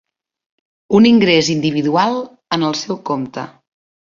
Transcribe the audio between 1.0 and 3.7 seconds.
ingrés individual en el seu compte.